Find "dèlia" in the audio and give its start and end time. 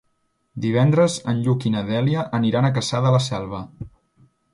1.89-2.23